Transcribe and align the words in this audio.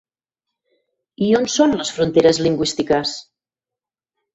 I 1.27 1.29
on 1.41 1.47
són 1.57 1.77
les 1.83 1.95
fronteres 2.01 2.43
lingüístiques? 2.49 3.17